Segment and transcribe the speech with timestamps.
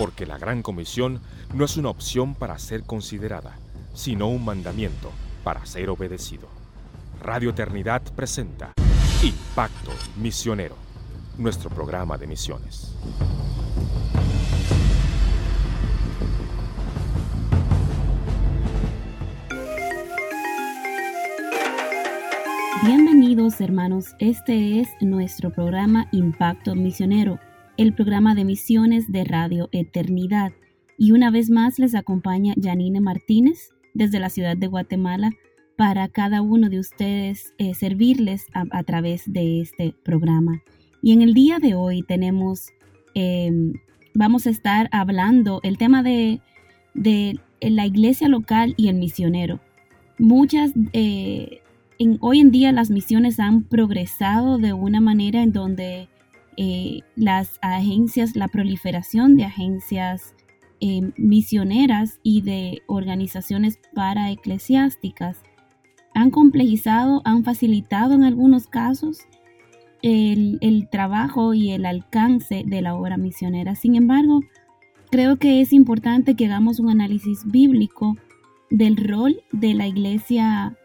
[0.00, 1.20] porque la Gran Comisión
[1.52, 3.58] no es una opción para ser considerada,
[3.92, 5.12] sino un mandamiento
[5.44, 6.48] para ser obedecido.
[7.22, 8.72] Radio Eternidad presenta
[9.22, 10.74] Impacto Misionero,
[11.36, 12.94] nuestro programa de misiones.
[22.86, 27.38] Bienvenidos hermanos, este es nuestro programa Impacto Misionero,
[27.80, 30.52] el programa de misiones de Radio Eternidad.
[30.98, 35.30] Y una vez más les acompaña Janine Martínez desde la ciudad de Guatemala
[35.78, 40.62] para cada uno de ustedes eh, servirles a, través de este programa.
[41.00, 42.68] Y en el día de hoy tenemos,
[43.14, 43.72] em,
[44.12, 46.42] vamos a estar hablando el tema de,
[47.62, 49.58] la iglesia local y el misionero.
[50.18, 51.62] Muchas eh,
[52.20, 56.10] hoy en día las misiones han progresado de una manera en donde
[56.62, 60.34] eh, las agencias, la proliferación de agencias
[60.82, 65.38] eh, misioneras y de organizaciones para eclesiásticas
[66.12, 69.20] han complejizado, han facilitado en algunos casos
[70.02, 73.74] el, el trabajo y el alcance de la obra misionera.
[73.74, 74.42] Sin embargo,
[75.10, 78.18] creo que es importante que hagamos un análisis bíblico
[78.68, 80.76] del rol de la iglesia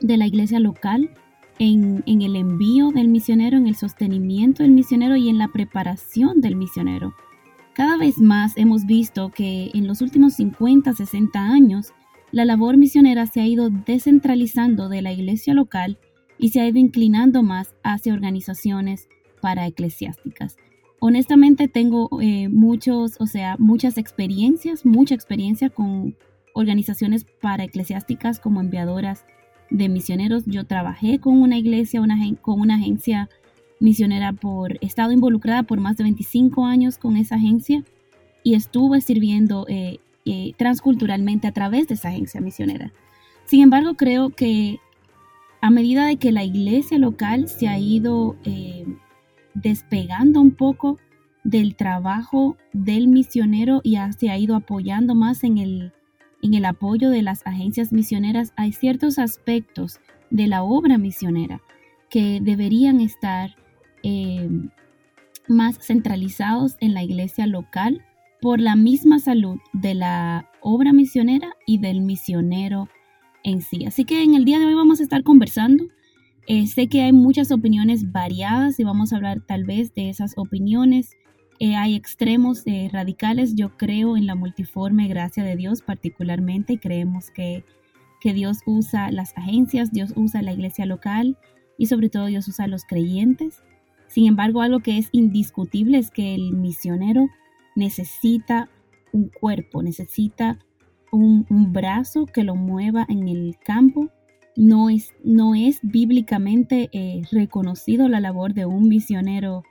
[0.00, 1.10] de la iglesia local
[1.58, 6.56] en, el envío del misionero, en el sostenimiento del misionero y en la preparación del
[6.56, 7.14] misionero.
[7.74, 11.92] Cada vez más hemos visto que en los últimos 50, 60 años,
[12.30, 15.98] la labor misionera se ha ido descentralizando de la iglesia local
[16.38, 19.08] y se ha ido inclinando más hacia organizaciones
[19.40, 20.56] para eclesiásticas.
[21.00, 26.16] Honestamente tengo eh, muchos, o sea, muchas experiencias, mucha experiencia con
[26.54, 29.26] organizaciones para eclesiásticas como enviadoras
[29.70, 30.44] de misioneros.
[30.46, 32.00] Yo trabajé con una iglesia,
[32.40, 33.28] con una agencia
[33.80, 37.84] misionera por, he estado involucrada por más de 25 años con esa agencia
[38.42, 42.92] y estuve sirviendo eh, eh, transculturalmente a través de esa agencia misionera.
[43.46, 44.78] Sin embargo, creo que
[45.60, 48.86] a medida de que la iglesia local se ha ido eh,
[49.54, 50.98] despegando un poco
[51.42, 55.92] del trabajo del misionero y se ha ido apoyando más en el
[56.44, 59.98] en el apoyo de las agencias misioneras hay ciertos aspectos
[60.30, 61.62] de la obra misionera
[62.10, 63.56] que deberían estar
[64.02, 64.50] eh,
[65.48, 68.04] más centralizados en la iglesia local
[68.42, 72.88] por la misma salud de la obra misionera y del misionero
[73.42, 73.86] en sí.
[73.86, 75.86] Así que en el día de hoy vamos a estar conversando.
[76.46, 80.34] Eh, sé que hay muchas opiniones variadas y vamos a hablar tal vez de esas
[80.36, 81.12] opiniones
[81.60, 83.54] eh, hay extremos eh, radicales.
[83.54, 87.64] Yo creo en la multiforme gracia de Dios particularmente creemos que,
[88.20, 91.38] que Dios usa las agencias, Dios usa la iglesia local
[91.78, 93.62] y sobre todo Dios usa a los creyentes.
[94.08, 97.28] Sin embargo, algo que es indiscutible es que el misionero
[97.74, 98.68] necesita
[99.12, 100.58] un cuerpo, necesita
[101.10, 104.10] un, brazo que lo mueva en el campo.
[104.56, 109.64] No es, no es bíblicamente eh, reconocido la labor de un misionero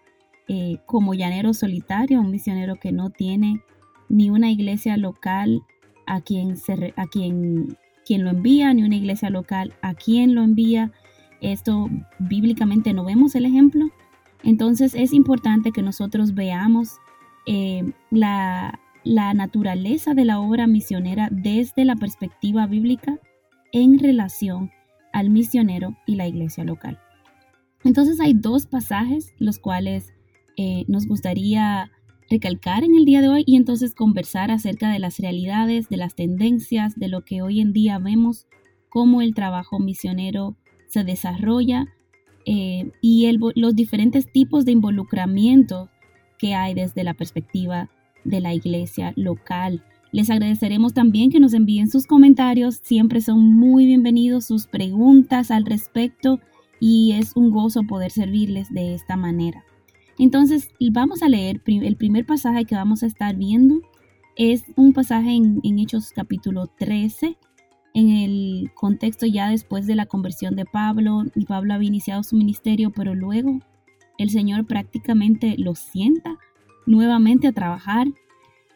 [0.47, 3.61] eh, como llanero solitario, un misionero que no tiene
[4.09, 5.61] ni una iglesia local
[6.05, 6.55] a quien,
[6.95, 10.91] a quien, quien lo envía, ni una iglesia local a quien lo envía.
[11.41, 11.89] Esto
[12.19, 13.89] bíblicamente no vemos el ejemplo.
[14.43, 16.97] Entonces es importante que nosotros veamos
[17.45, 23.17] eh, la naturaleza de la obra misionera desde la perspectiva bíblica
[23.71, 24.71] en relación
[25.13, 26.99] al misionero y la iglesia local.
[27.83, 30.13] Entonces hay dos pasajes los cuales
[30.57, 31.91] eh, nos gustaría
[32.29, 36.15] recalcar en el día de hoy y entonces conversar acerca de las realidades, de las
[36.15, 38.47] tendencias, de lo que hoy en día vemos,
[38.89, 40.55] cómo el trabajo misionero
[40.87, 41.87] se desarrolla
[42.45, 45.89] eh, y los diferentes tipos de involucramiento
[46.37, 47.89] que hay desde la perspectiva
[48.23, 49.83] de la iglesia local.
[50.11, 55.65] Les agradeceremos también que nos envíen sus comentarios, siempre son muy bienvenidos sus preguntas al
[55.65, 56.39] respecto
[56.79, 59.63] y es un gozo poder servirles de esta manera.
[60.19, 63.81] Entonces, vamos a leer el primer pasaje que vamos a estar viendo.
[64.35, 67.37] Es un pasaje en, Hechos capítulo 13,
[67.93, 72.35] en el contexto ya después de la conversión de Pablo, y Pablo había iniciado su
[72.35, 73.59] ministerio, pero luego
[74.17, 76.37] el Señor prácticamente lo sienta
[76.85, 78.07] nuevamente a trabajar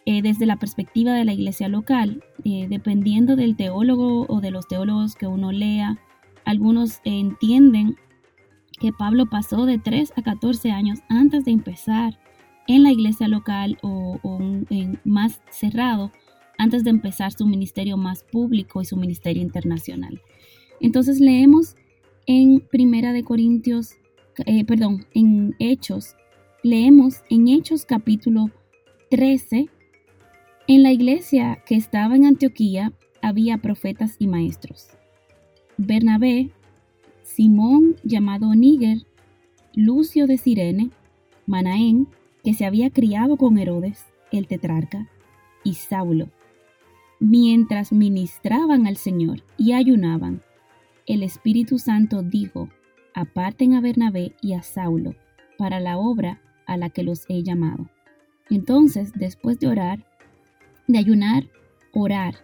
[0.05, 4.67] eh, desde la perspectiva de la iglesia local, eh, dependiendo del teólogo o de los
[4.67, 5.99] teólogos que uno lea.
[6.45, 7.97] Algunos entienden
[8.79, 12.19] que Pablo pasó de 3 a 14 años antes de empezar
[12.67, 14.19] en la iglesia local o,
[14.69, 16.11] en más cerrado,
[16.57, 20.21] antes de empezar su ministerio más público y su ministerio internacional.
[20.79, 21.75] Entonces leemos
[22.25, 23.95] en Primera de Corintios,
[24.45, 26.15] eh, perdón, en Hechos,
[26.63, 28.51] leemos en Hechos capítulo
[29.09, 29.69] 13
[30.67, 32.91] En la iglesia que estaba en Antioquía
[33.21, 34.89] había profetas y maestros.
[35.77, 36.51] Bernabé,
[37.27, 39.05] Simón llamado Níger,
[39.75, 40.91] Lucio de Sirene,
[41.45, 42.07] Manaén,
[42.41, 45.09] que se había criado con Herodes, el tetrarca,
[45.63, 46.29] y Saulo.
[47.19, 50.41] Mientras ministraban al Señor y ayunaban,
[51.05, 52.69] el Espíritu Santo dijo,
[53.13, 55.13] aparten a Bernabé y a Saulo
[55.57, 57.89] para la obra a la que los he llamado.
[58.49, 60.05] Entonces, después de orar,
[60.87, 61.43] de ayunar,
[61.93, 62.35] orar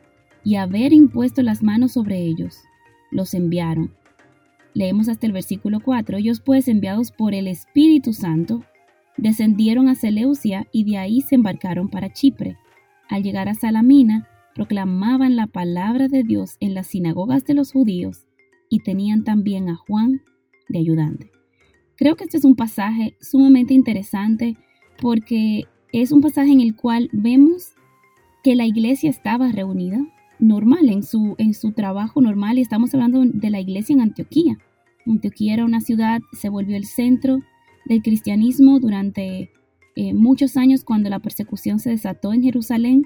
[0.43, 2.59] y haber impuesto las manos sobre ellos,
[3.11, 4.02] los enviaron.
[4.73, 6.17] Leemos hasta el versículo 4.
[6.17, 8.63] Ellos pues enviados por el Espíritu Santo,
[9.17, 12.57] descendieron a Seleucia y de ahí se embarcaron para Chipre.
[13.09, 18.25] Al llegar a Salamina, proclamaban la palabra de Dios en las sinagogas de los judíos
[18.69, 20.21] y tenían también a Juan
[20.69, 21.31] de ayudante.
[21.95, 24.57] Creo que este es un pasaje sumamente interesante
[24.99, 27.73] porque es un pasaje en el cual vemos
[28.43, 29.99] que la iglesia estaba reunida
[30.43, 34.57] normal, en su, en su trabajo normal, y estamos hablando de la iglesia en Antioquía.
[35.07, 37.39] Antioquía era una ciudad, se volvió el centro
[37.85, 39.51] del cristianismo durante
[39.95, 43.05] eh, muchos años cuando la persecución se desató en Jerusalén.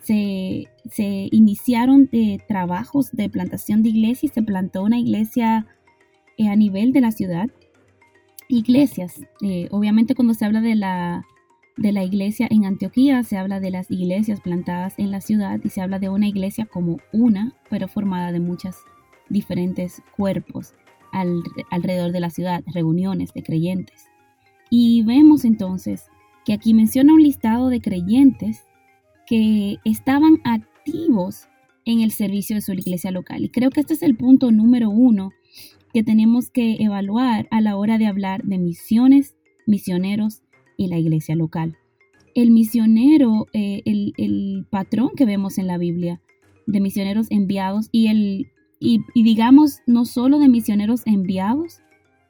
[0.00, 5.66] Se, se iniciaron de trabajos de plantación de iglesias, se plantó una iglesia
[6.36, 7.48] eh, a nivel de la ciudad.
[8.48, 11.24] Iglesias, eh, obviamente cuando se habla de la
[11.76, 15.68] de la iglesia en Antioquía, se habla de las iglesias plantadas en la ciudad y
[15.68, 18.76] se habla de una iglesia como una, pero formada de muchos
[19.28, 20.74] diferentes cuerpos
[21.70, 24.06] alrededor de la ciudad, reuniones de creyentes.
[24.70, 26.08] Y vemos entonces
[26.44, 28.64] que aquí menciona un listado de creyentes
[29.26, 31.48] que estaban activos
[31.84, 33.44] en el servicio de su iglesia local.
[33.44, 35.32] Y creo que este es el punto número uno
[35.92, 39.36] que tenemos que evaluar a la hora de hablar de misiones,
[39.66, 40.43] misioneros
[40.76, 41.76] y la iglesia local.
[42.34, 46.20] El misionero, eh, el, patrón que vemos en la Biblia
[46.66, 48.48] de misioneros enviados y, el,
[48.80, 51.80] y, digamos no solo de misioneros enviados,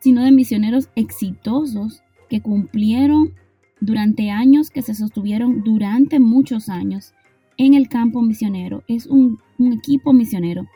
[0.00, 3.32] sino de misioneros exitosos que cumplieron
[3.80, 7.14] durante años, que se sostuvieron durante muchos años
[7.56, 8.82] en el campo misionero.
[8.88, 10.66] Es un, un equipo misionero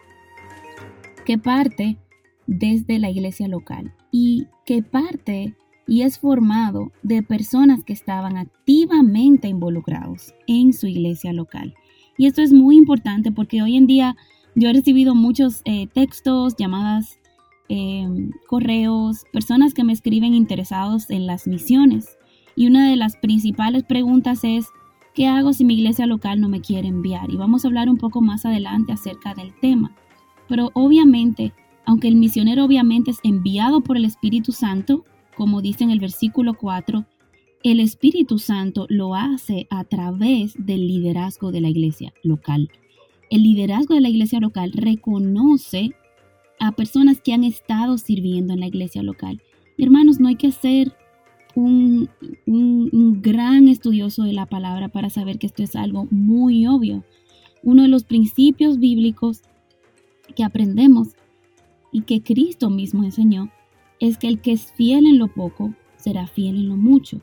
[1.27, 1.99] que parte
[2.47, 5.55] desde la iglesia local y que parte
[5.89, 11.75] y es formado de personas que estaban activamente involucrados en su iglesia local.
[12.19, 14.15] Y esto es muy importante porque hoy en día
[14.55, 17.19] yo he recibido muchos eh, textos, llamadas,
[17.71, 22.19] em, correos, personas que me escriben interesados en las misiones.
[22.55, 24.67] Y una de las principales preguntas es,
[25.15, 27.31] ¿qué hago si mi iglesia local no me quiere enviar?
[27.31, 29.95] Y vamos a hablar un poco más adelante acerca del tema.
[30.49, 31.55] Pero obviamente,
[31.87, 35.05] aunque el misionero obviamente es enviado por el Espíritu Santo,
[35.39, 37.07] como dice en el versículo 4,
[37.63, 42.69] el Espíritu Santo lo hace a través del liderazgo de la iglesia local.
[43.31, 45.93] El liderazgo de la iglesia local reconoce
[46.59, 49.41] a personas que han estado sirviendo en la iglesia local.
[49.79, 50.93] Hermanos, no hay que ser
[51.55, 52.11] un,
[52.47, 57.05] un, gran estudioso de la palabra para saber que esto es algo muy obvio.
[57.63, 59.43] Uno de los principios bíblicos
[60.35, 61.11] que aprendemos
[61.93, 63.53] y que Cristo mismo enseñó
[64.01, 67.21] es que el que es fiel en lo poco será fiel en lo mucho.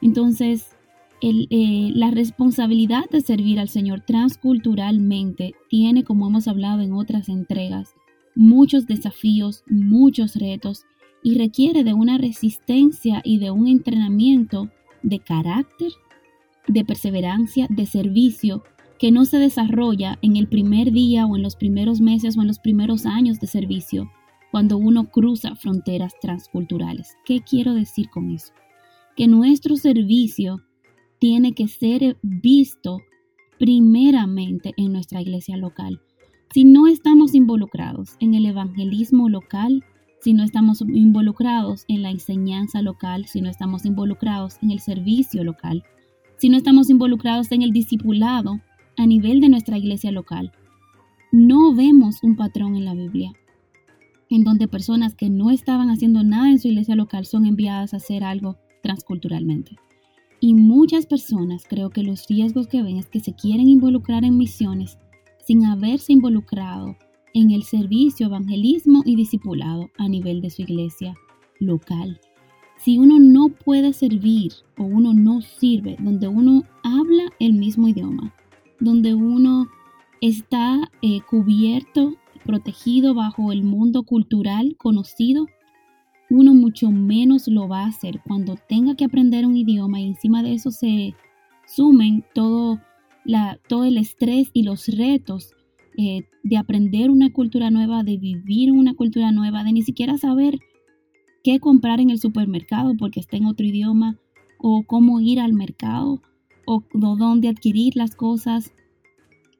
[0.00, 0.76] Entonces,
[1.20, 7.94] eh, la responsabilidad de servir al Señor transculturalmente tiene, como hemos hablado en otras entregas,
[8.36, 10.84] muchos desafíos, muchos retos
[11.24, 14.70] y requiere de una resistencia y de un entrenamiento
[15.02, 15.90] de carácter,
[16.68, 18.62] de perseverancia, de servicio
[18.98, 22.46] que no se desarrolla en el primer día o en los primeros meses o en
[22.46, 24.10] los primeros años de servicio,
[24.50, 27.16] cuando uno cruza fronteras transculturales.
[27.24, 28.52] ¿Qué quiero decir con eso?
[29.16, 30.62] Que nuestro servicio
[31.18, 33.00] tiene que ser visto
[33.58, 36.00] primeramente en nuestra iglesia local.
[36.54, 39.84] Si no estamos involucrados en el evangelismo local,
[40.20, 45.44] si no estamos involucrados en la enseñanza local, si no estamos involucrados en el servicio
[45.44, 45.82] local,
[46.38, 48.60] si no estamos involucrados en el discipulado
[48.96, 50.52] a nivel de nuestra iglesia local,
[51.30, 53.32] no vemos un patrón en la Biblia
[54.30, 57.98] en donde personas que no estaban haciendo nada en su iglesia local son enviadas a
[57.98, 59.76] hacer algo transculturalmente.
[60.40, 64.36] Y muchas personas creo que los riesgos que ven es que se quieren involucrar en
[64.36, 64.98] misiones
[65.44, 66.96] sin haberse involucrado
[67.34, 71.14] en el servicio, evangelismo y discipulado a nivel de su iglesia
[71.58, 72.20] local.
[72.76, 78.32] Si uno no puede servir o uno no sirve donde uno habla el mismo idioma,
[78.78, 79.66] donde uno
[80.20, 82.14] está eh, cubierto
[82.48, 85.46] protegido bajo el mundo cultural conocido,
[86.30, 90.42] uno mucho menos lo va a hacer cuando tenga que aprender un idioma y encima
[90.42, 91.14] de eso se
[91.66, 92.80] sumen todo
[93.26, 95.52] la, todo el estrés y los retos
[95.98, 100.58] eh, de aprender una cultura nueva, de vivir una cultura nueva, de ni siquiera saber
[101.44, 104.16] qué comprar en el supermercado porque está en otro idioma,
[104.58, 106.22] o cómo ir al mercado,
[106.66, 108.72] o, dónde adquirir las cosas,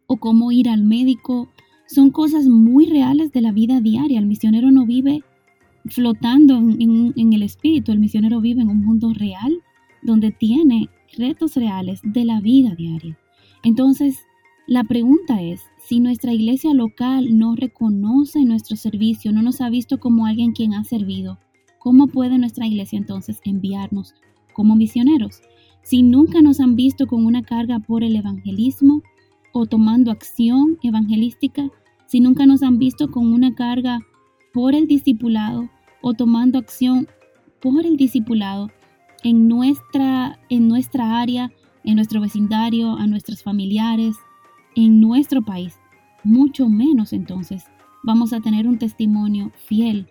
[0.06, 1.48] o cómo ir al médico.
[1.88, 4.18] Son cosas muy reales de la vida diaria.
[4.18, 5.24] El misionero no vive
[5.86, 9.62] flotando en, el espíritu, el misionero vive en un mundo real
[10.02, 13.18] donde tiene retos reales de la vida diaria.
[13.64, 14.18] Entonces,
[14.66, 19.98] la pregunta es, si nuestra iglesia local no reconoce nuestro servicio, no nos ha visto
[19.98, 21.38] como alguien quien ha servido,
[21.78, 24.14] ¿cómo puede nuestra iglesia entonces enviarnos
[24.52, 25.40] como misioneros?
[25.82, 29.02] Si nunca nos han visto con una carga por el evangelismo
[29.52, 31.70] o tomando acción evangelística,
[32.06, 34.00] si nunca nos han visto con una carga
[34.52, 35.68] por el discipulado
[36.00, 37.08] o tomando acción
[37.60, 38.70] por el discipulado
[39.24, 41.50] en nuestra, en nuestra área,
[41.84, 44.16] en nuestro vecindario, a nuestros familiares,
[44.76, 45.78] en nuestro país,
[46.22, 47.64] mucho menos entonces
[48.02, 50.08] vamos a tener un testimonio fiel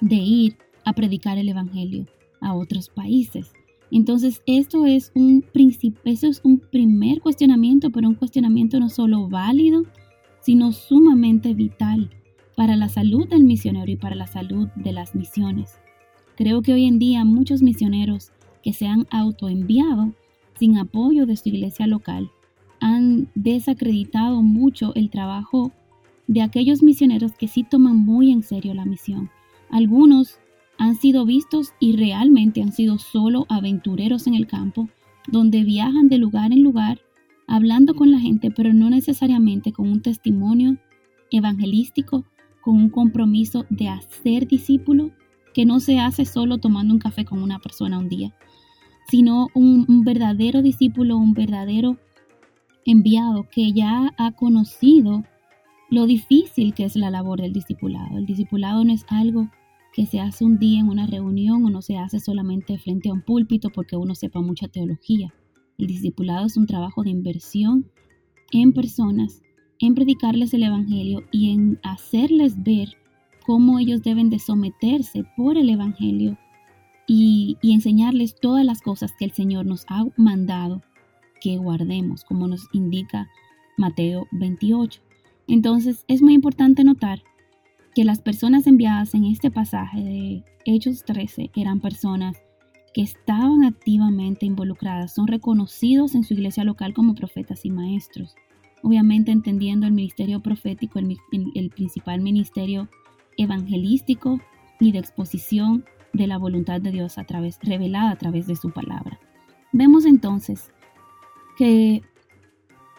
[0.00, 2.06] de ir a predicar el Evangelio
[2.40, 3.52] a otros países.
[3.90, 5.44] Entonces, esto es un
[6.04, 9.84] es un primer cuestionamiento, pero un cuestionamiento no solo válido,
[10.40, 12.10] sino sumamente vital
[12.56, 15.78] para la salud del misionero y para la salud de las misiones.
[16.36, 18.32] Creo que hoy en día muchos misioneros
[18.62, 20.12] que se han autoenviado
[20.58, 22.30] sin apoyo de su iglesia local
[22.80, 25.72] han desacreditado mucho el trabajo
[26.26, 29.30] de aquellos misioneros que sí toman muy en serio la misión.
[29.68, 30.38] Algunos
[30.80, 34.88] han sido vistos y realmente han sido solo aventureros en el campo,
[35.28, 37.02] donde viajan de lugar en lugar,
[37.46, 40.78] hablando con la gente, pero no necesariamente con un testimonio
[41.30, 42.24] evangelístico,
[42.62, 45.10] con un compromiso de hacer discípulo,
[45.52, 48.34] que no se hace solo tomando un café con una persona un día,
[49.10, 51.98] sino un, un verdadero discípulo, un verdadero
[52.86, 55.24] enviado que ya ha conocido
[55.90, 58.16] lo difícil que es la labor del discipulado.
[58.16, 59.50] El discipulado no es algo
[59.92, 63.12] que se hace un día en una reunión o no se hace solamente frente a
[63.12, 65.34] un púlpito porque uno sepa mucha teología.
[65.78, 67.90] El discipulado es un trabajo de inversión
[68.52, 69.42] en personas,
[69.78, 72.96] en predicarles el Evangelio y en hacerles ver
[73.46, 76.38] cómo ellos deben de someterse por el Evangelio
[77.06, 80.82] y, y enseñarles todas las cosas que el Señor nos ha mandado
[81.40, 83.28] que guardemos, como nos indica
[83.76, 85.00] Mateo 28.
[85.48, 87.22] Entonces es muy importante notar
[87.94, 92.36] que las personas enviadas en este pasaje de Hechos 13 eran personas
[92.94, 98.34] que estaban activamente involucradas, son reconocidos en su iglesia local como profetas y maestros.
[98.82, 101.16] Obviamente entendiendo el ministerio profético, el,
[101.54, 102.88] el principal ministerio
[103.36, 104.40] evangelístico
[104.80, 108.70] y de exposición de la voluntad de Dios a través, revelada a través de su
[108.70, 109.20] palabra.
[109.72, 110.72] Vemos entonces
[111.56, 112.02] que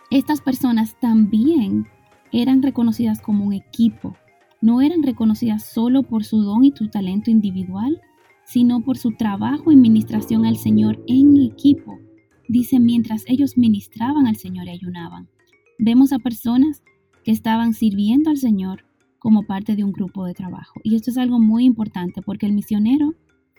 [0.09, 1.87] estas personas también
[2.31, 4.15] eran reconocidas como un equipo.
[4.61, 7.99] No eran reconocidas solo por su don y su talento individual,
[8.45, 11.97] sino por su trabajo y ministración al Señor en equipo.
[12.47, 15.29] Dice, mientras ellos ministraban al Señor y ayunaban.
[15.79, 16.83] Vemos a personas
[17.23, 18.85] que estaban sirviendo al Señor
[19.19, 20.79] como parte de un grupo de trabajo.
[20.83, 23.13] Y esto es algo muy importante porque el misionero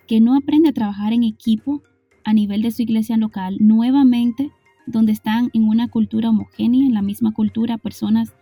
[0.06, 1.82] que no aprende a trabajar en equipo
[2.24, 4.50] a nivel de su iglesia local, nuevamente
[4.86, 8.34] donde están en una cultura homogénea, en la misma cultura, personas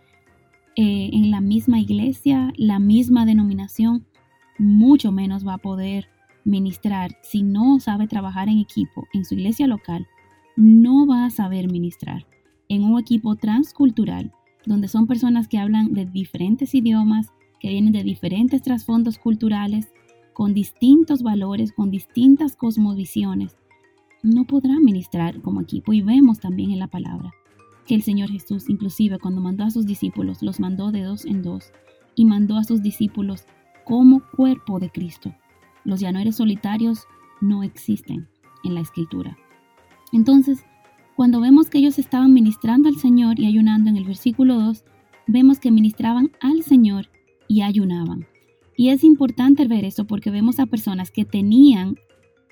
[0.75, 4.05] eh, en la misma iglesia, la misma denominación,
[4.57, 6.07] mucho menos va a poder
[6.45, 10.07] ministrar si no sabe trabajar en equipo en su iglesia local,
[10.55, 12.25] no va a saber ministrar
[12.69, 14.31] en un equipo transcultural,
[14.65, 19.91] donde son personas que hablan de diferentes idiomas, que vienen de diferentes trasfondos culturales,
[20.33, 23.57] con distintos valores, con distintas cosmovisiones,
[24.23, 25.93] no podrá ministrar como equipo.
[25.93, 27.33] Y vemos también en la palabra
[27.91, 31.41] que el Señor Jesús, inclusive cuando mandó a sus discípulos, los mandó de dos en
[31.41, 31.73] dos
[32.15, 33.43] y mandó a sus discípulos
[33.83, 35.35] como cuerpo de Cristo.
[35.83, 37.03] Los llaneros solitarios
[37.41, 38.29] no existen
[38.63, 39.37] en la escritura.
[40.13, 40.63] Entonces,
[41.17, 44.85] cuando vemos que ellos estaban ministrando al Señor y ayunando en el versículo 2,
[45.27, 47.09] vemos que ministraban al Señor
[47.49, 48.25] y ayunaban.
[48.77, 51.97] Y es importante ver eso porque vemos a personas que tenían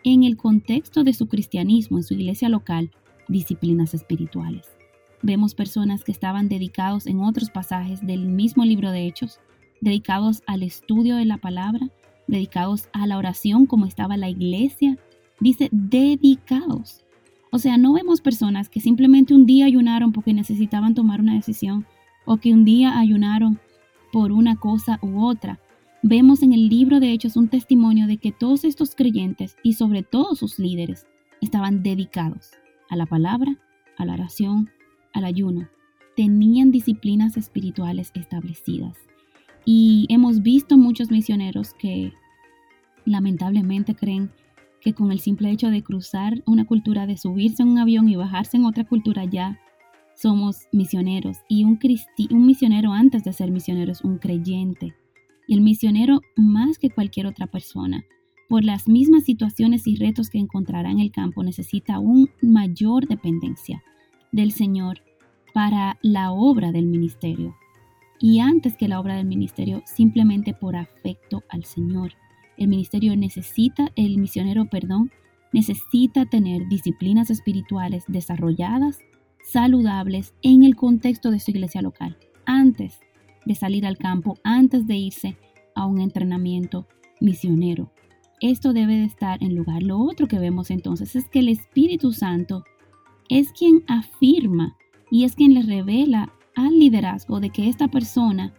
[0.03, 2.91] en el contexto de su cristianismo, en su iglesia local,
[3.29, 4.78] disciplinas espirituales.
[5.21, 9.39] Vemos personas que estaban dedicados en otros pasajes del mismo libro de Hechos,
[9.81, 11.89] dedicados al estudio de la palabra,
[12.27, 14.97] dedicados a la oración como estaba la iglesia.
[15.39, 17.03] Dice dedicados.
[17.51, 21.85] O sea, no vemos personas que simplemente un día ayunaron porque necesitaban tomar una decisión
[22.25, 23.59] o que un día ayunaron
[24.11, 25.59] por una cosa u otra,
[26.01, 30.01] Vemos en el libro de Hechos un testimonio de que todos estos creyentes y sobre
[30.01, 31.05] todo sus líderes
[31.41, 32.51] estaban dedicados
[32.89, 33.57] a la palabra,
[33.97, 34.69] a la oración,
[35.13, 35.69] al ayuno,
[36.15, 38.97] tenían disciplinas espirituales establecidas.
[39.65, 42.13] Y hemos visto muchos misioneros que
[43.05, 44.31] lamentablemente creen
[44.81, 48.15] que con el simple hecho de cruzar una cultura, de subirse en un avión y
[48.15, 49.59] bajarse en otra cultura ya
[50.15, 51.37] somos misioneros.
[51.47, 51.79] Y un,
[52.31, 54.93] un misionero antes de ser misionero es un creyente.
[55.47, 58.03] Y el misionero más que cualquier otra persona,
[58.47, 63.83] por las mismas situaciones y retos que encontrará en el campo, necesita aún mayor dependencia
[64.31, 65.01] del Señor
[65.53, 67.55] para la obra del ministerio.
[68.19, 72.13] Y antes que la obra del ministerio, simplemente por afecto al Señor.
[72.57, 75.12] El ministerio necesita, el misionero, perdón,
[75.53, 79.00] necesita tener disciplinas espirituales desarrolladas,
[79.43, 83.00] saludables en el contexto de su iglesia local, antes
[83.45, 85.38] de salir al campo, antes de irse
[85.75, 86.88] a un entrenamiento
[87.21, 87.91] misionero.
[88.41, 89.83] Esto debe de estar en lugar.
[89.83, 92.63] Lo otro que vemos entonces es que el Espíritu Santo
[93.29, 94.75] es quien afirma
[95.12, 98.53] y es quien le revela al liderazgo de que esta persona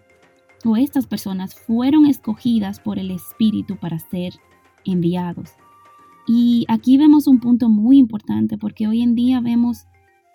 [0.64, 4.34] o estas personas fueron escogidas por el Espíritu para ser
[4.84, 5.50] enviados.
[6.26, 9.86] Y aquí vemos un punto muy importante porque hoy en día vemos,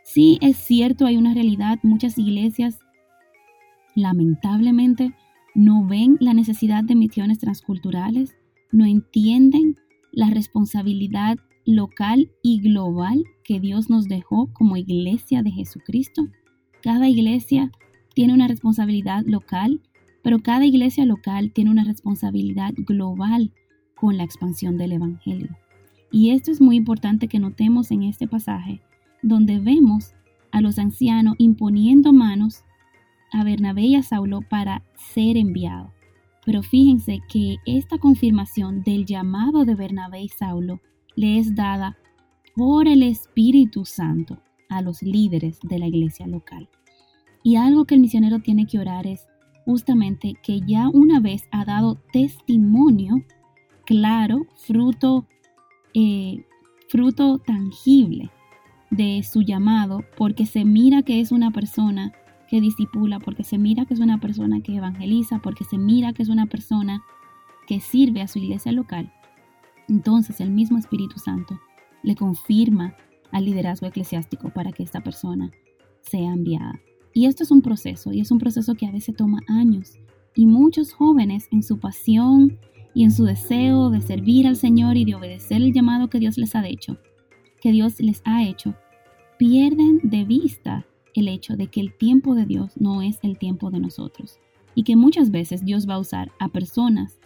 [0.03, 2.79] sí es cierto, hay una realidad, muchas iglesias
[3.95, 5.13] lamentablemente
[5.55, 8.35] no ven la necesidad de misiones transculturales,
[8.71, 9.77] no entienden
[10.11, 16.27] la responsabilidad local y global que Dios nos dejó como iglesia de Jesucristo.
[16.81, 17.71] Cada iglesia
[18.13, 19.81] tiene una responsabilidad local
[20.25, 23.51] pero cada iglesia local tiene una responsabilidad global
[23.93, 25.55] con la expansión del Evangelio.
[26.11, 28.81] Y esto es muy importante que notemos en este pasaje,
[29.21, 30.15] donde vemos
[30.51, 32.63] a los ancianos imponiendo manos
[33.31, 35.91] a Bernabé y a Saulo para ser enviados.
[36.43, 40.81] Pero fíjense que esta confirmación del llamado de Bernabé y Saulo
[41.15, 41.97] le es dada
[42.55, 46.69] por el Espíritu Santo a los líderes de la iglesia local.
[47.43, 49.27] Y algo que el misionero tiene que orar es,
[49.65, 53.23] justamente que ya una vez ha dado testimonio
[53.85, 55.27] claro, fruto,
[55.93, 56.43] eh,
[56.89, 58.31] fruto tangible
[58.91, 62.13] de su llamado, porque se mira que es una persona
[62.47, 66.23] que disipula, porque se mira que es una persona que evangeliza, porque se mira que
[66.23, 67.03] es una persona
[67.67, 69.11] que sirve a su iglesia local,
[69.87, 71.59] entonces el mismo Espíritu Santo
[72.03, 72.95] le confirma
[73.31, 75.51] al liderazgo eclesiástico para que esta persona
[76.01, 76.79] sea enviada.
[77.13, 79.99] Y esto es un proceso, y es un proceso que a veces toma años.
[80.35, 82.59] Y muchos jóvenes en su pasión
[82.93, 86.37] y en su deseo de servir al Señor y de obedecer el llamado que Dios
[86.37, 86.97] les ha hecho,
[87.61, 88.75] que Dios les ha hecho,
[89.37, 93.71] pierden de vista el hecho de que el tiempo de Dios no es el tiempo
[93.71, 94.39] de nosotros
[94.75, 97.17] y que muchas veces Dios va a usar a personas,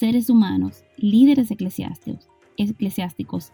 [0.00, 3.52] seres humanos, líderes eclesiásticos,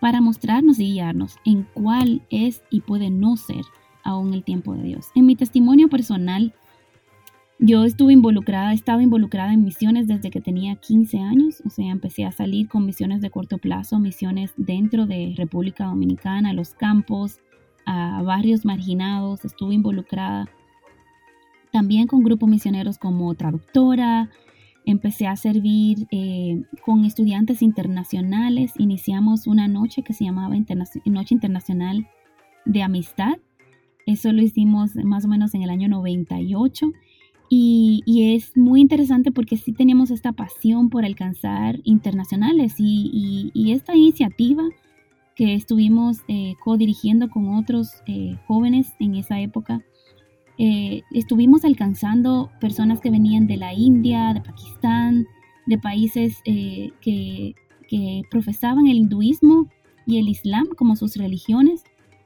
[0.00, 3.62] para mostrarnos y guiarnos en cuál es y puede no ser
[4.02, 5.08] aún el tiempo de Dios.
[5.14, 6.54] En mi testimonio personal,
[7.58, 11.90] yo estuve involucrada, he estado involucrada en misiones desde que tenía 15 años, o sea,
[11.90, 16.70] empecé a salir con misiones de corto plazo, misiones dentro de República Dominicana, a los
[16.70, 17.40] campos,
[17.84, 20.48] a barrios marginados, estuve involucrada
[21.72, 24.30] también con grupos misioneros como traductora,
[24.90, 30.54] empecé a servir eh, con estudiantes internacionales, iniciamos una noche que se llamaba
[31.04, 32.08] Noche Internacional
[32.64, 33.36] de Amistad.
[34.06, 36.90] Eso lo hicimos más o menos en el año 98
[37.50, 38.02] y,
[38.34, 44.62] es muy interesante porque sí tenemos esta pasión por alcanzar internacionales y, esta iniciativa
[45.36, 49.82] que estuvimos eh, co-dirigiendo con otros eh, jóvenes en esa época,
[50.58, 55.26] eh, estuvimos alcanzando personas que venían de la India, de Pakistán,
[55.66, 59.68] de países que, que profesaban el hinduismo
[60.06, 61.84] y el islam como sus religiones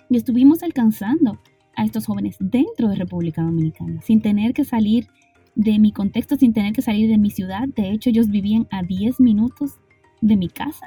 [0.09, 1.41] y estuvimos alcanzando
[1.75, 5.09] a estos jóvenes dentro de República Dominicana, sin tener que salir
[5.55, 7.69] de mi contexto, sin tener que salir de mi ciudad.
[7.69, 9.79] De hecho, ellos vivían a 10 minutos
[10.21, 10.87] de mi casa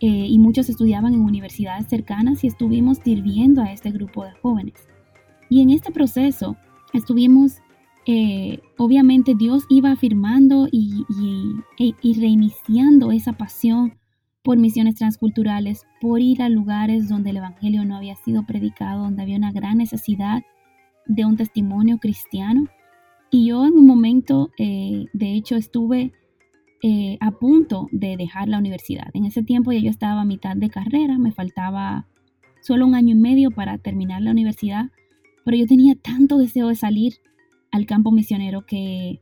[0.00, 4.88] eh, y muchos estudiaban en universidades cercanas y estuvimos sirviendo a este grupo de jóvenes.
[5.48, 6.56] Y en este proceso
[6.92, 7.58] estuvimos,
[8.06, 11.04] eh, obviamente Dios iba afirmando y,
[11.78, 13.98] y, y reiniciando esa pasión
[14.42, 19.22] por misiones transculturales, por ir a lugares donde el Evangelio no había sido predicado, donde
[19.22, 20.42] había una gran necesidad
[21.06, 22.66] de un testimonio cristiano.
[23.30, 26.12] Y yo en un momento, eh, de hecho, estuve
[26.82, 29.08] eh, a punto de dejar la universidad.
[29.14, 32.06] En ese tiempo ya yo estaba a mitad de carrera, me faltaba
[32.60, 34.90] solo un año y medio para terminar la universidad,
[35.44, 37.14] pero yo tenía tanto deseo de salir
[37.70, 39.20] al campo misionero que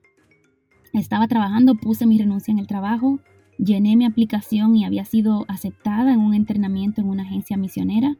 [0.92, 3.20] estaba trabajando, puse mi renuncia en el trabajo,
[3.58, 8.16] llené mi aplicación y había sido aceptada en un entrenamiento en una agencia misionera.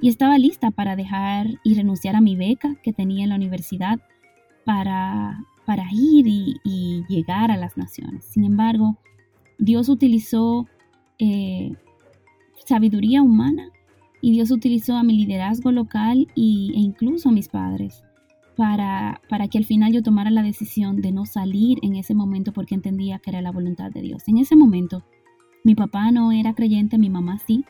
[0.00, 4.00] y estaba lista para dejar y renunciar a mi beca que tenía en la universidad
[4.64, 8.24] para, para ir y, llegar a las naciones.
[8.24, 8.98] Sin embargo,
[9.58, 10.66] Dios utilizó
[11.20, 11.72] eh,
[12.66, 13.70] sabiduría humana
[14.22, 18.04] y Dios utilizó a mi liderazgo local y, e incluso a mis padres
[18.56, 22.52] para, para que al final yo tomara la decisión de no salir en ese momento
[22.52, 24.22] porque entendía que era la voluntad de Dios.
[24.28, 25.02] En ese momento,
[25.64, 27.64] mi papá no era creyente, mi mamá sí,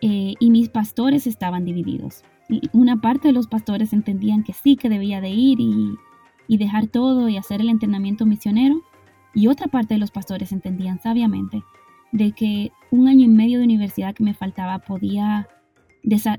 [0.00, 2.24] eh, y mis pastores estaban divididos.
[2.72, 5.94] una parte de los pastores entendían que sí, que debía de ir y,
[6.48, 8.80] y dejar todo y hacer el entrenamiento misionero,
[9.34, 11.62] y otra parte de los pastores entendían sabiamente
[12.12, 15.48] de que un año y medio de universidad que me faltaba podía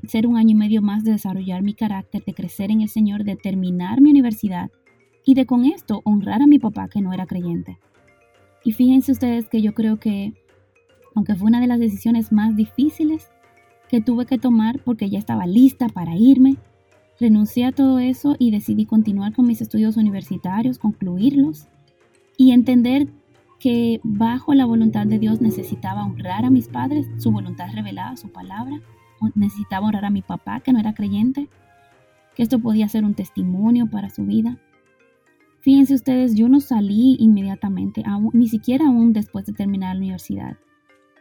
[0.07, 3.23] ser un año y medio más de desarrollar mi carácter, de crecer en el Señor,
[3.23, 4.71] de terminar mi universidad
[5.25, 7.79] y de con esto honrar a mi papá que no era creyente.
[8.63, 10.33] Y fíjense ustedes que yo creo que,
[11.15, 13.29] aunque fue una de las decisiones más difíciles
[13.89, 16.57] que tuve que tomar porque ya estaba lista para irme,
[17.19, 21.67] renuncié a todo eso y decidí continuar con mis estudios universitarios, concluirlos
[22.37, 23.07] y entender
[23.59, 28.29] que bajo la voluntad de Dios necesitaba honrar a mis padres, su voluntad revelada, su
[28.29, 28.81] palabra,
[29.35, 31.49] necesitaba honrar a mi papá que no era creyente,
[32.35, 34.57] que esto podía ser un testimonio para su vida.
[35.61, 40.57] Fíjense ustedes, yo no salí inmediatamente, ni siquiera aún después de terminar la universidad.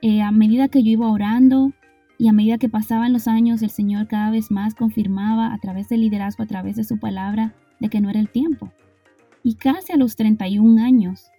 [0.03, 1.73] Eh, a medida que yo iba orando
[2.19, 5.88] y a medida que pasaban los años, el Señor cada vez más confirmaba a través
[5.88, 8.71] del liderazgo, a través de su palabra, de que no era el tiempo.
[9.43, 11.31] Y casi a los 31 años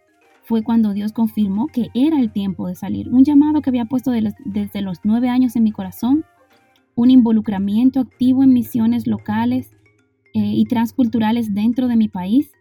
[0.43, 3.09] fue cuando Dios confirmó que era el tiempo de salir.
[3.09, 6.23] Un llamado que había puesto desde los nueve años en mi corazón
[6.95, 9.75] un involucramiento activo en misiones locales
[10.33, 12.51] eh, y transculturales dentro de mi país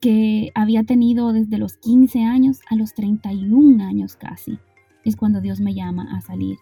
[0.00, 4.58] que había tenido desde los 15 años a los 31 años casi.
[5.04, 6.58] Es cuando Dios me llama a salir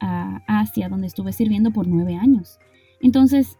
[0.00, 2.58] a Asia, donde estuve sirviendo por nueve años.
[3.00, 3.58] Entonces,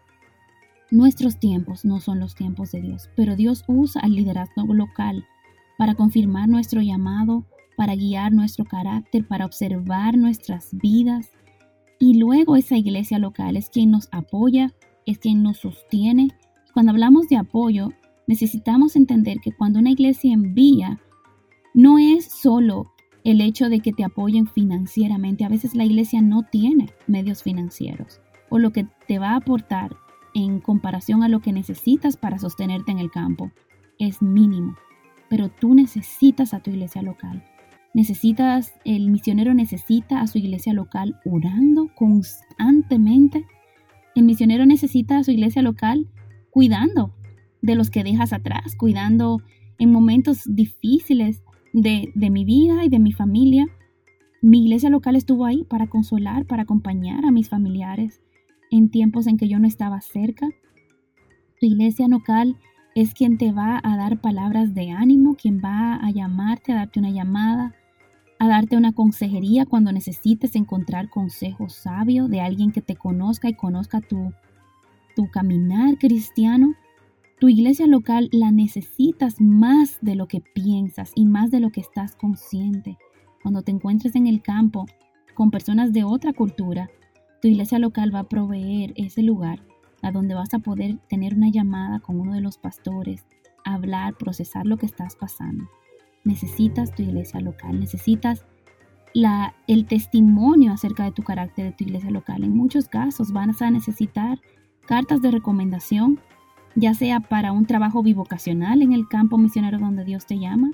[0.91, 5.25] nuestros tiempos no son los tiempos de Dios, pero Dios usa el liderazgo local
[5.77, 7.45] para confirmar nuestro llamado,
[7.75, 11.31] para guiar nuestro carácter, para observar nuestras vidas
[11.99, 14.73] y luego esa iglesia local es quien nos apoya,
[15.05, 16.29] es quien nos sostiene.
[16.73, 17.89] Cuando hablamos de apoyo,
[18.27, 20.99] necesitamos entender que cuando una iglesia envía,
[21.73, 22.91] no es solo
[23.23, 25.45] el hecho de que te apoyen financieramente.
[25.45, 29.95] A veces la iglesia no tiene medios financieros o lo que te va a aportar
[30.33, 33.51] en comparación a lo que necesitas para sostenerte en el campo
[33.99, 34.75] es mínimo.
[35.29, 37.43] Pero tú necesitas a tu iglesia local.
[37.95, 43.45] Necesitas, el misionero necesita a su iglesia local orando constantemente.
[44.15, 46.09] El misionero necesita a su iglesia local
[46.49, 47.15] cuidando
[47.61, 49.41] de los que dejas atrás, cuidando
[49.79, 53.65] en momentos difíciles de, de mi vida y de mi familia.
[54.41, 58.21] Mi iglesia local estuvo ahí para consolar, para acompañar a mis familiares
[58.71, 60.49] en tiempos en que yo no estaba cerca.
[61.61, 62.57] Tu iglesia local
[62.93, 66.99] es quien te va a dar palabras de ánimo, quien va a llamarte, a darte
[66.99, 67.73] una llamada,
[68.39, 73.53] a darte una consejería cuando necesites encontrar consejo sabio de alguien que te conozca y
[73.53, 74.33] conozca tu,
[75.15, 76.75] tu caminar cristiano.
[77.39, 81.81] Tu iglesia local la necesitas más de lo que piensas y más de lo que
[81.81, 82.97] estás consciente.
[83.41, 84.85] Cuando te encuentres en el campo
[85.33, 86.89] con personas de otra cultura,
[87.41, 89.61] tu iglesia local va a proveer ese lugar
[90.01, 93.25] a donde vas a poder tener una llamada con uno de los pastores,
[93.63, 95.65] hablar, procesar lo que estás pasando
[96.25, 98.45] necesitas tu iglesia local, necesitas
[99.13, 102.43] la, el testimonio acerca de tu carácter de tu iglesia local.
[102.43, 104.41] En muchos casos vas a necesitar
[104.85, 106.19] cartas de recomendación,
[106.75, 110.71] ya sea para un trabajo bivocacional en el campo misionero donde Dios te llama,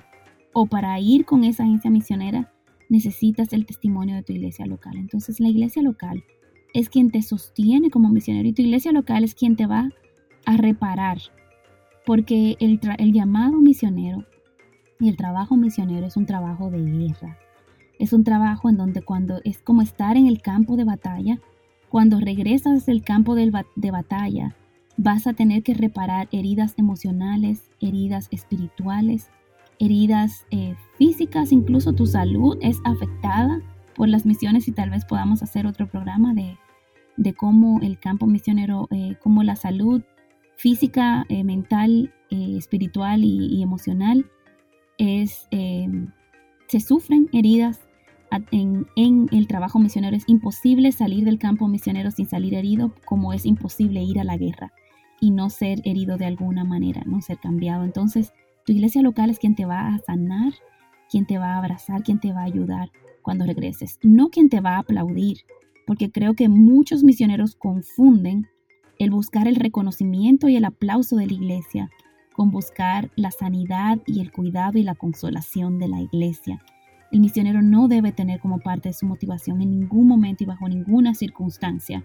[0.52, 2.52] o para ir con esa agencia misionera,
[2.88, 4.96] necesitas el testimonio de tu iglesia local.
[4.96, 6.24] Entonces la iglesia local
[6.74, 9.90] es quien te sostiene como misionero y tu iglesia local es quien te va
[10.44, 11.18] a reparar,
[12.04, 14.26] porque el, el llamado misionero
[15.02, 17.36] y el trabajo misionero es un trabajo de guerra.
[17.98, 21.40] Es un trabajo en donde cuando es como estar en el campo de batalla,
[21.88, 24.54] cuando regresas del campo de batalla,
[24.96, 29.28] vas a tener que reparar heridas emocionales, heridas espirituales,
[29.80, 33.60] heridas eh, físicas, incluso tu salud es afectada
[33.96, 38.86] por las misiones y tal vez podamos hacer otro programa de, cómo el campo misionero,
[38.92, 40.02] eh, cómo la salud
[40.56, 44.24] física, eh, mental, espiritual y emocional
[45.02, 45.88] eh,
[46.68, 47.80] se sufren heridas
[48.50, 50.16] en, el trabajo misionero.
[50.16, 54.36] Es imposible salir del campo misionero sin salir herido, como es imposible ir a la
[54.36, 54.72] guerra
[55.20, 57.84] y no ser herido de alguna manera, no ser cambiado.
[57.84, 58.32] Entonces,
[58.64, 60.52] tu iglesia local es quien te va a sanar,
[61.10, 62.90] quien te va a abrazar, quien te va a ayudar
[63.22, 65.38] cuando regreses, no quien te va a aplaudir
[65.86, 68.48] porque creo que muchos misioneros confunden
[68.98, 71.90] el buscar el reconocimiento y el aplauso de la iglesia
[72.32, 76.62] con buscar la sanidad y el cuidado y la consolación de la iglesia.
[77.10, 80.68] El misionero no debe tener como parte de su motivación en ningún momento y bajo
[80.68, 82.04] ninguna circunstancia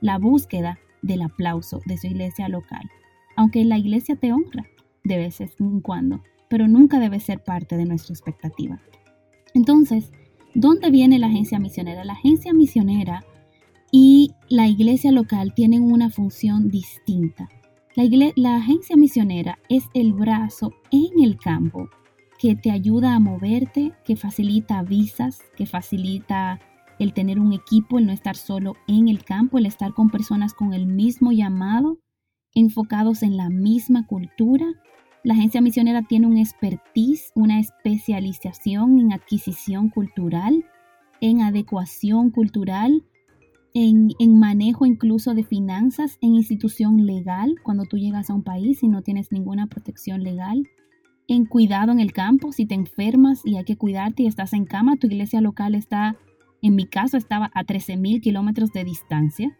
[0.00, 2.82] la búsqueda del aplauso de su iglesia local,
[3.36, 4.66] aunque la iglesia te honra
[5.04, 8.80] de vez en cuando, pero nunca debe ser parte de nuestra expectativa.
[9.54, 10.12] Entonces,
[10.54, 12.04] ¿dónde viene la agencia misionera?
[12.04, 13.24] La agencia misionera
[13.90, 17.48] y la iglesia local tienen una función distinta.
[18.36, 21.88] La, agencia misionera es el brazo en el campo
[22.38, 26.60] que te ayuda a moverte, que facilita visas, que facilita
[27.00, 30.54] el tener un equipo, el no estar solo en el campo, el estar con personas
[30.54, 31.98] con el mismo llamado,
[32.54, 34.66] enfocados en la misma cultura.
[35.24, 40.64] La agencia misionera tiene un expertise, una especialización en adquisición cultural,
[41.20, 43.02] en adecuación cultural,
[43.78, 48.88] en, manejo incluso de finanzas, en institución legal, cuando tú llegas a un país y
[48.88, 50.68] no tienes ninguna protección legal,
[51.28, 54.64] en cuidado en el campo, si te enfermas y hay que cuidarte y estás en
[54.64, 56.16] cama, tu iglesia local está,
[56.60, 59.56] en mi caso, estaba a 13 mil kilómetros de distancia.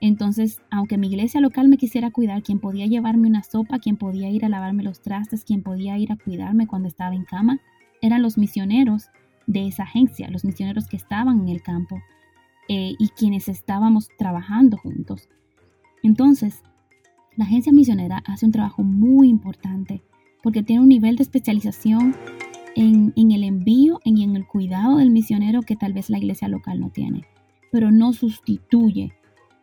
[0.00, 4.30] Entonces, aunque mi iglesia local me quisiera cuidar, quien podía llevarme una sopa, quien podía
[4.30, 7.58] ir a lavarme los trastes, quien podía ir a cuidarme cuando estaba en cama,
[8.00, 9.06] eran los misioneros
[9.48, 12.00] de esa agencia, los misioneros que estaban en el campo
[12.68, 15.28] eh, y quienes estábamos trabajando juntos.
[16.02, 16.62] Entonces,
[17.36, 20.02] la agencia misionera hace un trabajo muy importante
[20.42, 22.14] porque tiene un nivel de especialización
[22.76, 26.80] en, el envío y en el cuidado del misionero que tal vez la iglesia local
[26.80, 27.24] no tiene,
[27.72, 29.12] pero no sustituye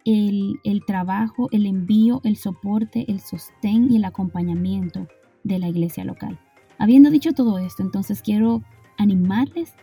[0.04, 5.08] el, el trabajo, el envío, el soporte, el sostén y el acompañamiento
[5.44, 6.40] de la iglesia local.
[6.80, 8.64] Habiendo dicho todo esto, entonces quiero
[8.98, 9.74] animarles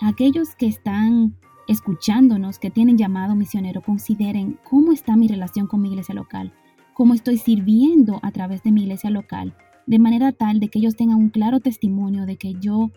[0.00, 1.36] a aquellos que están
[1.70, 6.52] escuchándonos que tienen llamado misionero, consideren cómo está mi relación con mi iglesia local,
[6.94, 9.54] cómo estoy sirviendo a través de mi iglesia local,
[9.86, 12.90] de manera tal de que ellos tengan un claro testimonio de que yo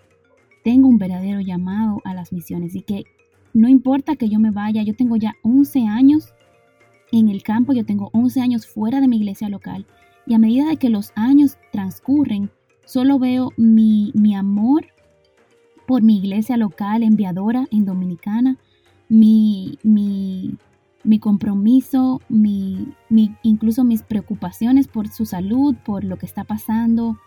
[0.64, 3.04] tengo un verdadero llamado a las misiones y que
[3.54, 6.34] no importa que yo me vaya, yo tengo ya 11 años
[7.12, 9.86] en el campo, yo tengo 11 años fuera de mi iglesia local
[10.26, 12.50] y a medida de que los años transcurren,
[12.86, 14.88] solo veo mi, mi amor
[15.88, 18.58] por mi iglesia local enviadora en Dominicana,
[19.10, 20.58] mi, mi,
[21.04, 22.96] mi compromiso, mi,
[23.44, 27.18] incluso mis preocupaciones por su salud, por lo que está pasando,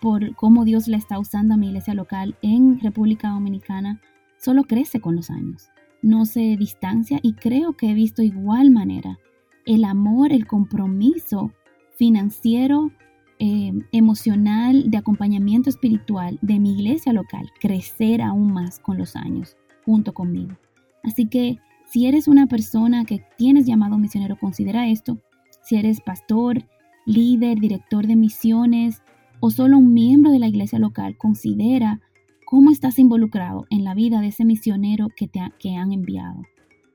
[0.00, 4.00] por cómo Dios le está usando a mi iglesia local en República Dominicana,
[4.38, 5.68] solo crece con los años,
[6.02, 9.18] no se distancia y creo que he visto igual manera.
[9.64, 11.52] El amor, el compromiso
[11.96, 12.90] financiero,
[13.38, 19.56] eh, emocional, de acompañamiento espiritual de mi iglesia local crecer aún más con los años
[19.84, 20.56] junto conmigo.
[21.02, 25.18] Así que si eres una persona que tienes llamado misionero, considera esto.
[25.62, 26.64] Si eres pastor,
[27.06, 29.02] líder, director de misiones
[29.40, 32.00] o solo un miembro de la iglesia local, considera
[32.46, 36.42] cómo estás involucrado en la vida de ese misionero que te que han enviado.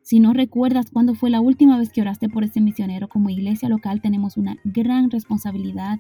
[0.02, 3.70] Si no recuerdas cuándo fue la última vez que oraste por ese misionero, como iglesia
[3.70, 6.00] local tenemos una gran responsabilidad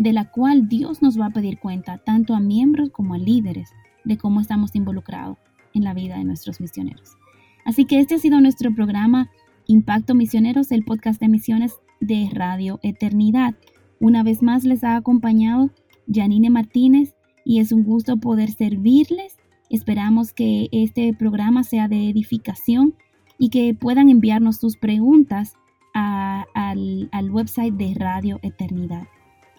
[0.00, 3.68] de la cual Dios nos va a pedir cuenta tanto a miembros como a líderes
[4.04, 5.36] de cómo estamos involucrados
[5.74, 7.18] en la vida de nuestros misioneros.
[7.66, 9.30] Así que este ha sido nuestro programa
[9.66, 13.54] Impacto Misioneros, el podcast de misiones de Radio Eternidad.
[14.00, 15.70] Una vez más les ha acompañado
[16.10, 19.36] Janine Martínez y es un gusto poder servirles.
[19.68, 22.94] Esperamos que este programa sea de edificación
[23.36, 25.56] y que puedan enviarnos sus preguntas
[25.92, 29.06] al, al website de Radio Eternidad.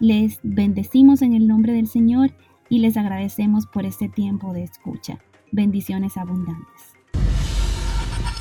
[0.02, 2.32] Les bendecimos en el nombre del Señor
[2.68, 5.20] y les agradecemos por este tiempo de escucha.
[5.52, 6.96] Bendiciones abundantes.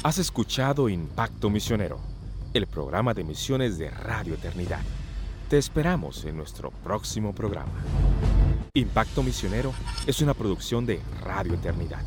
[0.02, 2.00] Has escuchado Impacto Misionero,
[2.56, 4.82] el programa de misiones de Radio Eternidad.
[5.50, 7.84] Te esperamos en nuestro próximo programa.
[8.74, 9.72] Impacto Misionero
[10.08, 12.02] es una producción de Radio Eternidad.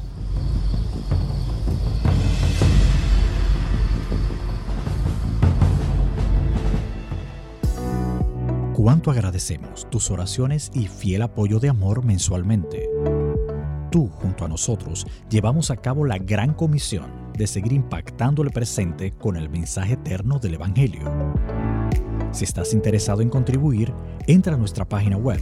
[8.74, 12.90] Cuánto agradecemos tus oraciones y fiel apoyo de amor mensualmente.
[13.90, 17.06] Tú, junto a nosotros, llevamos a cabo la gran comisión
[17.38, 21.04] de seguir impactando el presente con el mensaje eterno del Evangelio.
[22.32, 23.94] Si estás interesado en contribuir,
[24.26, 25.40] entra a nuestra página web